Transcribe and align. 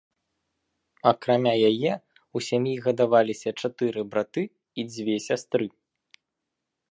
Акрамя 1.11 1.51
яе 1.69 1.89
ў 1.89 2.37
сям'і 2.47 2.73
гадаваліся 2.87 3.49
чатыры 3.61 4.01
браты 4.13 4.43
і 4.49 4.81
дзве 4.91 5.15
сястры. 5.29 5.67